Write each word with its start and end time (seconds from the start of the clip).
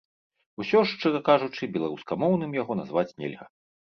Усё 0.63 0.79
ж, 0.85 0.85
шчыра 0.93 1.19
кажучы, 1.27 1.69
беларускамоўным 1.75 2.57
яго 2.61 2.79
назваць 2.81 3.15
нельга. 3.25 3.45